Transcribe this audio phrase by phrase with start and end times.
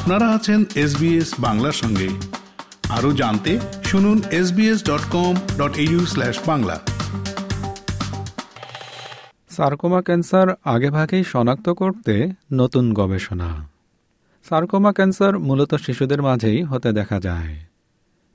[0.00, 2.08] আপনারা আছেন এসবিএস বাংলার সঙ্গে।
[2.88, 5.72] আরও জানতে শুনুন SBS dot com dot
[6.46, 6.80] Bangla.
[9.50, 13.68] Sarcoma cancer আগেভাগেই শনাক্ত করতে নতুন গবেষণা।
[14.48, 17.56] সার্কোমা ক্যান্সার মূলত শিশুদের মাঝেই হতে দেখা যায়।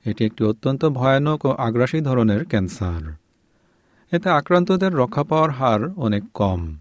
[0.04, 3.12] এটি একটি অত্যন্ত ভয়ানক ও আগ্রাসী ধরনের ক্যান্সার।
[4.16, 6.76] এতে আক্রান্তদের রক্ষা পাওয়ার হার অনেক কম।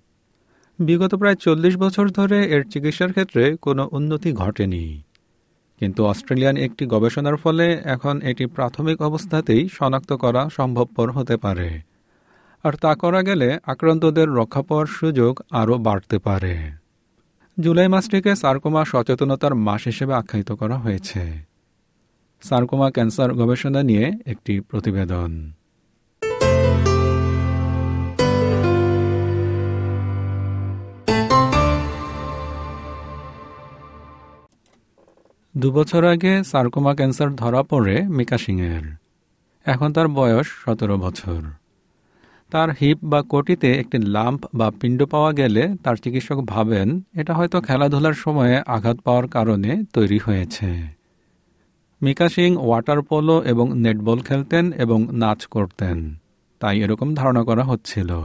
[0.79, 5.01] বিগত প্রায় চল্লিশ বছর ধরে এর চিকিৎসার ক্ষেত্রে কোনো উন্নতি ঘটেনি।
[5.79, 11.81] কিন্তু অস্ট্রেলিয়ান একটি গবেষণার ফলে এখন এটি প্রাথমিক অবস্থাতেই শনাক্ত করা সম্ভবপর হতে পারে।
[12.63, 16.71] আর তা করা গেলে আক্রান্তদের রক্ষা পাওয়ার সুযোগ আরও বাড়তে পারে।
[17.59, 21.45] জুলাই মাসটিকে সার্কোমা সচেতনতার মাস হিসেবে আখ্যায়িত করা হয়েছে।
[22.41, 25.51] সার্কোমা ক্যান্সার গবেষণা নিয়ে একটি প্রতিবেদন।
[35.57, 38.95] দুবছর আগে সার্কোমা ক্যান্সার ধরা পড়ে মিকা সিংয়ের।
[39.65, 41.41] এখন তার বয়স সতেরো বছর।
[42.51, 47.61] তার হিপ বা কোটিতে একটি লাম্প বা পিণ্ড পাওয়া গেলে তার চিকিৎসক ভাবেন, এটা হয়তো
[47.61, 50.87] খেলাধুলার সময়ে আঘাত পাওয়ার কারণে তৈরি হয়েছে।
[52.01, 56.15] মিকা সিং ওয়াটার পোলো এবং নেটবল খেলতেন এবং নাচ করতেন,
[56.59, 58.21] তাই এরকম ধারণা করা হচ্ছিল।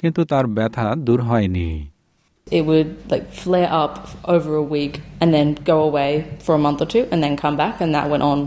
[0.00, 1.91] কিন্তু তার ব্যথা দূর হয়নি।
[2.51, 6.81] it would like flare up over a week and then go away for a month
[6.81, 8.39] or two and then come back and that went on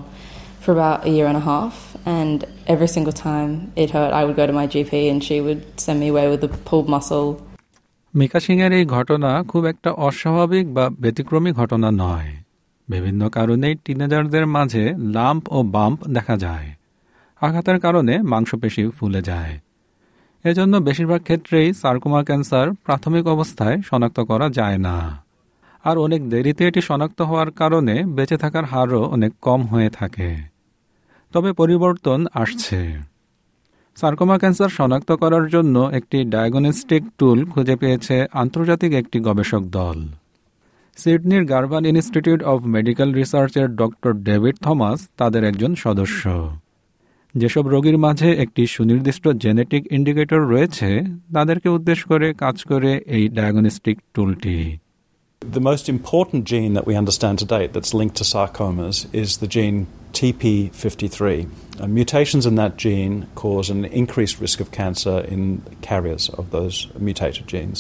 [0.60, 4.36] for about a year and a half and every single time it hurt I would
[4.36, 7.30] go to my GP and she would send me away with a pulled muscle
[8.14, 12.30] মিকা সিংয়ের এই ঘটনা খুব একটা অস্বাভাবিক বা ব্যতিক্রমী ঘটনা নয়
[12.88, 14.84] বিভিন্ন কারণেই টিনেজারদের মাঝে
[15.16, 16.68] লাম্প ও বাম্প দেখা যায়
[17.42, 19.54] আঘাতের কারণে মাংসপেশি ফুলে যায়
[20.45, 25.23] এজন্য বেশিরভাগ ক্ষেত্রেই সার্কোমা ক্যান্সার প্রাথমিক অবস্থায় শনাক্ত করা যায় না।
[25.83, 30.35] আর অনেক দেরিতে এটি শনাক্ত হওয়ার কারণে বেঁচে থাকার হারও অনেক কম হয়ে থাকে।
[31.33, 32.99] তবে পরিবর্তন আসছে।
[33.95, 40.07] সার্কোমা ক্যান্সার শনাক্ত করার জন্য একটি ডায়াগনস্টিক টুল খুঁজে পেয়েছে আন্তর্জাতিক একটি গবেষক দল।
[40.97, 46.51] সিডনির গার্ভান ইনস্টিটিউট অব মেডিকেল রিসার্চের ডক্টর ডেভিড থমাস তাদের একজন সদস্য।
[47.41, 50.89] যেসব রোগীর মাঝে একটি সুনির্দিষ্ট জেনেটিক ইন্ডিকেটর রয়েছে
[51.33, 54.57] তাদেরকে উদ্দেশ্য করে কাজ করে এই ডায়াগনস্টিক টুলটি
[55.41, 59.49] The most important gene that we understand to date that's linked to sarcomas is the
[59.55, 59.79] gene
[60.17, 61.21] TP53.
[61.81, 65.41] Uh, mutations in that gene cause an increased risk of cancer in
[65.81, 66.75] carriers of those
[67.05, 67.79] mutated genes.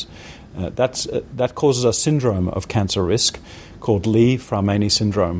[0.57, 3.31] Uh, uh, that causes a syndrome of cancer risk
[3.79, 5.39] called Lee-Fraumeni syndrome.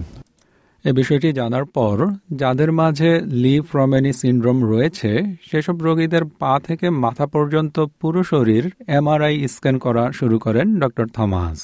[0.86, 7.26] এ বিষয়টি জানার পর যাদের মাঝে লি ফ্রমেনি syndrome রয়েছে, সেসব রোগীদের পা থেকে মাথা
[7.26, 11.60] পর্যন্ত পুরো শরীর এমআরআই স্ক্যান করা শুরু করেন ড থমাস।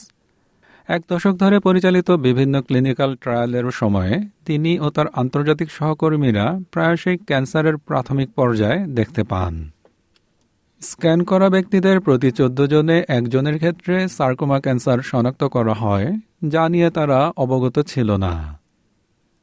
[0.87, 4.15] এক দশক ধরে পরিচালিত বিভিন্ন ক্লিনিক্যাল ট্রায়ালের সময়ে
[4.45, 9.71] তিনি ও তার আন্তর্জাতিক সহকর্মীরা প্রায়শই ক্যান্সারের প্রাথমিক পর্যায়ে দেখতে পান।
[10.81, 16.07] স্ক্যান করা ব্যক্তিদের প্রতি চোদ্দ জনে একজনের ক্ষেত্রে সার্কোমা ক্যান্সার শনাক্ত করা হয়,
[16.43, 18.60] যা নিয়ে তারা অবগত ছিল না।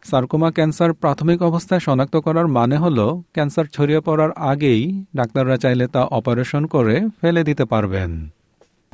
[0.03, 2.98] সার্কোমা ক্যান্সার প্রাথমিক অবস্থায় শনাক্ত করার মানে হল
[3.34, 4.82] ক্যান্সার ছড়িয়ে পড়ার আগেই
[5.16, 8.12] ডাক্তাররা চাইলে তা অপারেশন করে ফেলে দিতে পারবেন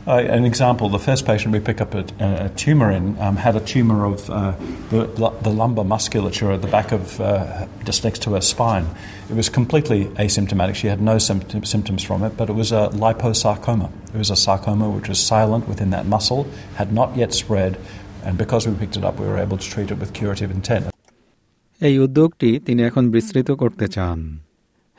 [0.06, 2.04] Uh, an example, the first patient we pick up a,
[2.47, 4.53] a tumor in um, had a tumor of uh,
[4.91, 5.00] the,
[5.41, 8.87] the, lumbar musculature at the back of uh, just next to her spine.
[9.31, 10.75] It was completely asymptomatic.
[10.75, 13.88] She had no symptom, symptoms from it, but it was a liposarcoma.
[14.12, 17.72] It was a sarcoma which was silent within that muscle, had not yet spread,
[18.25, 20.94] and because we picked it up, we were able to treat it with curative intent.
[21.81, 24.39] এই উদ্যোগটি তিনি এখন বিস্তৃত করতে চান।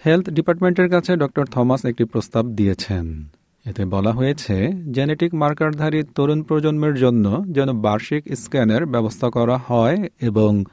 [0.05, 3.27] Health ডিপার্টমেন্টের কাছে doctor Thomas একটি প্রস্তাব দিয়েছেন।
[3.65, 10.63] এতে বলা হয়েছে, জেনেটিক মার্কারধারী তরুণ প্রজন্মের জন্য যেন বার্ষিক স্ক্যানের ব্যবস্থা করা হয় এবং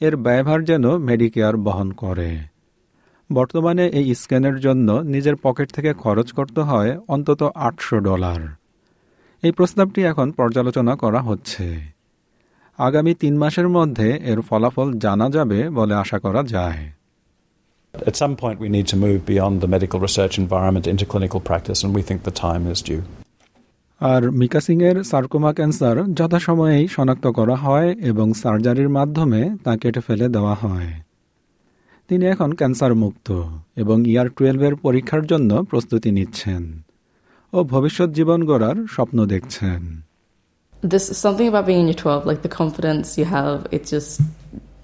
[0.00, 2.38] এর ব্যয়ভার যেন মেডিকেয়ার বহন করে।
[3.32, 8.40] বর্তমানে এই স্ক্যানের জন্য নিজের পকেট থেকে খরচ করতে হয় অন্তত আটশো ডলার।
[9.42, 11.99] এই প্রস্তাবটি এখন পর্যালোচনা করা হচ্ছে।
[12.86, 16.92] আগামী তিন মাসের মধ্যে এর ফলাফল জানা যাবে বলে আশা করা যায়।
[17.94, 21.80] At some point, we need to move beyond the medical research environment into clinical practice,
[21.84, 23.02] and we think the time is due.
[24.00, 30.28] আর মিকা সিংয়ের সার্কোমা ক্যান্সার যথাসময়েই শনাক্ত করা হয় এবং সার্জারির মাধ্যমে তা কেটে ফেলে
[30.28, 30.92] দেওয়া হয়।
[32.08, 33.42] তিনি এখন ক্যান্সার মুক্ত
[33.76, 36.62] এবং ইয়ার টুয়েলভের পরীক্ষার জন্য প্রস্তুতি নিচ্ছেন
[37.52, 40.09] ও ভবিষ্যৎ জীবন গড়ার স্বপ্ন দেখছেন।
[40.82, 44.22] This something about being in your 12, like the confidence you have, it's just,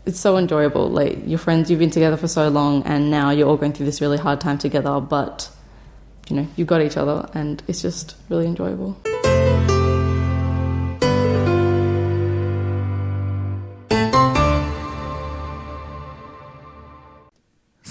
[0.04, 0.90] it's so enjoyable.
[0.90, 3.87] Like your friends, you've been together for so long, and now you're all going through
[3.87, 5.48] this really hard time together, but
[6.28, 8.96] you know, you've got each other, and it's just really enjoyable.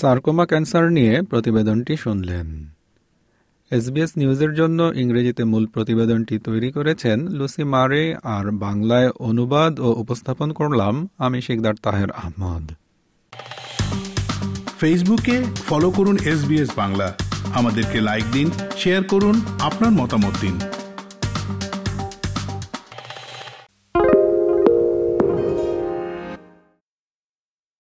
[0.02, 2.75] Sarcoma cancer নিয়ে প্রতিবেদনটি শুনলেন
[3.72, 10.52] SBS নিউজের জন্য ইংরেজিতে মূল প্রতিবেদনটি তৈরি করেছেন লুসি মারে, আর বাংলায় অনুবাদ ও উপস্থাপন
[10.52, 12.72] করলাম আমি শেখদার তাহের আহমদ।
[14.80, 17.14] ফেসবুকে ফলো করুন এস বাংলা।
[17.54, 20.60] আমাদেরকে লাইক দিন, শেয়ার করুন, আপনার মতামত দিন।